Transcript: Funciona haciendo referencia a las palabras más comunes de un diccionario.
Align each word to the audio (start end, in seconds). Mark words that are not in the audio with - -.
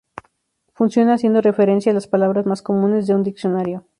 Funciona 0.73 1.13
haciendo 1.13 1.41
referencia 1.41 1.91
a 1.91 1.93
las 1.93 2.07
palabras 2.07 2.47
más 2.47 2.63
comunes 2.63 3.05
de 3.05 3.13
un 3.13 3.21
diccionario. 3.21 3.85